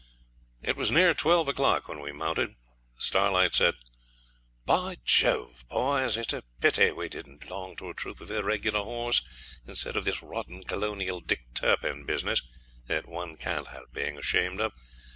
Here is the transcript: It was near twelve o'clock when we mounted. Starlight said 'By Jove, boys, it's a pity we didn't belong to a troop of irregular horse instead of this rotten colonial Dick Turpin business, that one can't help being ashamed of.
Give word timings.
It 0.63 0.75
was 0.75 0.89
near 0.89 1.13
twelve 1.13 1.47
o'clock 1.47 1.87
when 1.87 1.99
we 1.99 2.11
mounted. 2.11 2.55
Starlight 2.97 3.53
said 3.53 3.75
'By 4.65 4.97
Jove, 5.05 5.63
boys, 5.69 6.17
it's 6.17 6.33
a 6.33 6.41
pity 6.59 6.89
we 6.89 7.07
didn't 7.07 7.41
belong 7.41 7.75
to 7.75 7.89
a 7.91 7.93
troop 7.93 8.19
of 8.19 8.31
irregular 8.31 8.81
horse 8.83 9.59
instead 9.67 9.95
of 9.95 10.05
this 10.05 10.23
rotten 10.23 10.63
colonial 10.63 11.19
Dick 11.19 11.53
Turpin 11.53 12.03
business, 12.07 12.41
that 12.87 13.07
one 13.07 13.37
can't 13.37 13.67
help 13.67 13.93
being 13.93 14.17
ashamed 14.17 14.59
of. 14.59 14.73